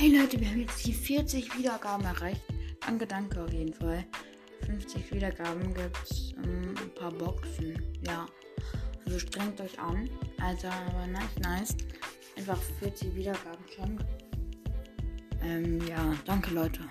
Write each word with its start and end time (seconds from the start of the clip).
Hey 0.00 0.16
Leute, 0.16 0.40
wir 0.40 0.48
haben 0.48 0.60
jetzt 0.60 0.86
die 0.86 0.92
40 0.92 1.58
Wiedergaben 1.58 2.06
erreicht. 2.06 2.40
Danke, 2.86 3.04
danke 3.04 3.42
auf 3.42 3.52
jeden 3.52 3.74
Fall. 3.74 4.04
50 4.64 5.12
Wiedergaben 5.12 5.74
gibt 5.74 5.98
es 6.04 6.34
ähm, 6.34 6.72
ein 6.80 6.94
paar 6.94 7.10
Boxen. 7.10 7.82
Ja. 8.06 8.24
Also 9.04 9.18
strengt 9.18 9.60
euch 9.60 9.76
an. 9.80 10.08
Also, 10.40 10.68
aber 10.68 11.04
nice, 11.08 11.36
nice. 11.42 11.76
Einfach 12.36 12.60
40 12.78 13.12
Wiedergaben 13.16 13.64
schon. 13.74 13.98
Ähm, 15.42 15.80
ja, 15.88 16.14
danke 16.24 16.54
Leute. 16.54 16.82